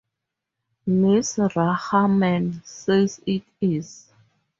[0.89, 1.53] Mrs.
[1.55, 4.07] Rahman says it is.